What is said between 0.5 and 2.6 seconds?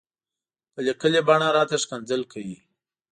په ليکلې بڼه راته ښکنځل کوي.